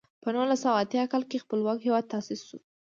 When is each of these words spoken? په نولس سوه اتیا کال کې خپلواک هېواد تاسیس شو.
په 0.23 0.29
نولس 0.35 0.59
سوه 0.63 0.77
اتیا 0.83 1.03
کال 1.11 1.23
کې 1.29 1.43
خپلواک 1.43 1.77
هېواد 1.83 2.05
تاسیس 2.13 2.41
شو. 2.47 2.57